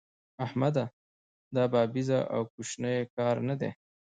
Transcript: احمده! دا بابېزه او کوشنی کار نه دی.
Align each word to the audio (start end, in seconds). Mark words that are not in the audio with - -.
احمده! 0.45 0.85
دا 1.55 1.63
بابېزه 1.73 2.19
او 2.33 2.41
کوشنی 2.53 2.95
کار 3.15 3.35
نه 3.47 3.55
دی. 3.59 3.69